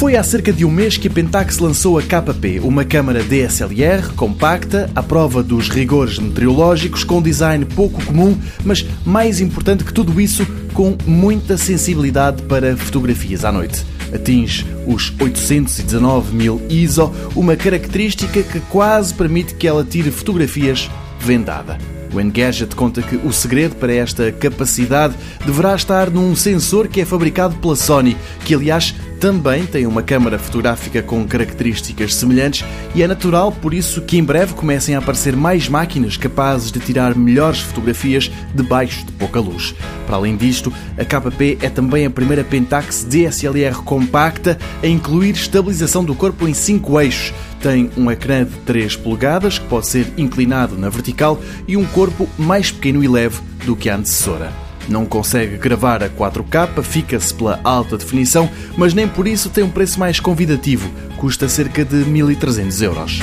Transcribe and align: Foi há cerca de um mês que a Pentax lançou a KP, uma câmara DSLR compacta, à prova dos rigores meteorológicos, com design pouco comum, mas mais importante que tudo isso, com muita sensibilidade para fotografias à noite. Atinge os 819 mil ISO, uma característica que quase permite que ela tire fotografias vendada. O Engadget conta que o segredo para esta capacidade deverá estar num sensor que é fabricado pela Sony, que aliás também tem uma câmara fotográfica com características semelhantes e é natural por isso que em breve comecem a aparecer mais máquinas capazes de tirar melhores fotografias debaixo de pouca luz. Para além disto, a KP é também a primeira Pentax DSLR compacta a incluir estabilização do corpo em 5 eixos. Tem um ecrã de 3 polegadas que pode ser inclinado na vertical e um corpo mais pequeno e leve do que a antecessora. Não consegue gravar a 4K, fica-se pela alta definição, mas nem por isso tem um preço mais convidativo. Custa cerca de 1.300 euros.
Foi 0.00 0.16
há 0.16 0.22
cerca 0.22 0.50
de 0.50 0.64
um 0.64 0.70
mês 0.70 0.96
que 0.96 1.08
a 1.08 1.10
Pentax 1.10 1.58
lançou 1.58 1.98
a 1.98 2.02
KP, 2.02 2.58
uma 2.60 2.86
câmara 2.86 3.22
DSLR 3.22 4.14
compacta, 4.16 4.90
à 4.96 5.02
prova 5.02 5.42
dos 5.42 5.68
rigores 5.68 6.18
meteorológicos, 6.18 7.04
com 7.04 7.20
design 7.20 7.66
pouco 7.66 8.02
comum, 8.06 8.34
mas 8.64 8.82
mais 9.04 9.42
importante 9.42 9.84
que 9.84 9.92
tudo 9.92 10.18
isso, 10.18 10.46
com 10.72 10.96
muita 11.04 11.58
sensibilidade 11.58 12.40
para 12.44 12.78
fotografias 12.78 13.44
à 13.44 13.52
noite. 13.52 13.84
Atinge 14.10 14.66
os 14.86 15.12
819 15.20 16.34
mil 16.34 16.62
ISO, 16.70 17.12
uma 17.36 17.54
característica 17.54 18.42
que 18.42 18.60
quase 18.70 19.12
permite 19.12 19.54
que 19.54 19.68
ela 19.68 19.84
tire 19.84 20.10
fotografias 20.10 20.88
vendada. 21.20 21.78
O 22.12 22.20
Engadget 22.20 22.74
conta 22.74 23.02
que 23.02 23.16
o 23.16 23.32
segredo 23.32 23.76
para 23.76 23.92
esta 23.92 24.32
capacidade 24.32 25.14
deverá 25.46 25.74
estar 25.76 26.10
num 26.10 26.34
sensor 26.34 26.88
que 26.88 27.00
é 27.00 27.04
fabricado 27.04 27.54
pela 27.56 27.76
Sony, 27.76 28.16
que 28.44 28.54
aliás 28.54 28.94
também 29.20 29.66
tem 29.66 29.86
uma 29.86 30.02
câmara 30.02 30.38
fotográfica 30.38 31.02
com 31.02 31.24
características 31.26 32.14
semelhantes 32.14 32.64
e 32.94 33.02
é 33.02 33.06
natural 33.06 33.52
por 33.52 33.74
isso 33.74 34.00
que 34.00 34.16
em 34.16 34.24
breve 34.24 34.54
comecem 34.54 34.96
a 34.96 34.98
aparecer 34.98 35.36
mais 35.36 35.68
máquinas 35.68 36.16
capazes 36.16 36.72
de 36.72 36.80
tirar 36.80 37.14
melhores 37.14 37.60
fotografias 37.60 38.30
debaixo 38.54 39.04
de 39.04 39.12
pouca 39.12 39.38
luz. 39.38 39.74
Para 40.06 40.16
além 40.16 40.36
disto, 40.36 40.72
a 40.98 41.04
KP 41.04 41.58
é 41.60 41.68
também 41.68 42.06
a 42.06 42.10
primeira 42.10 42.42
Pentax 42.42 43.04
DSLR 43.04 43.76
compacta 43.84 44.58
a 44.82 44.86
incluir 44.86 45.34
estabilização 45.34 46.02
do 46.02 46.14
corpo 46.14 46.48
em 46.48 46.54
5 46.54 47.00
eixos. 47.00 47.34
Tem 47.60 47.90
um 47.96 48.10
ecrã 48.10 48.44
de 48.44 48.56
3 48.60 48.96
polegadas 48.96 49.58
que 49.58 49.66
pode 49.66 49.86
ser 49.86 50.12
inclinado 50.16 50.76
na 50.78 50.88
vertical 50.88 51.40
e 51.68 51.76
um 51.76 51.84
corpo 51.84 52.28
mais 52.38 52.70
pequeno 52.70 53.04
e 53.04 53.08
leve 53.08 53.40
do 53.64 53.76
que 53.76 53.90
a 53.90 53.96
antecessora. 53.96 54.52
Não 54.88 55.04
consegue 55.04 55.56
gravar 55.56 56.02
a 56.02 56.08
4K, 56.08 56.82
fica-se 56.82 57.32
pela 57.34 57.60
alta 57.62 57.96
definição, 57.96 58.50
mas 58.76 58.94
nem 58.94 59.06
por 59.06 59.26
isso 59.26 59.50
tem 59.50 59.62
um 59.62 59.70
preço 59.70 60.00
mais 60.00 60.18
convidativo. 60.18 60.90
Custa 61.16 61.48
cerca 61.48 61.84
de 61.84 61.96
1.300 61.96 62.82
euros. 62.82 63.20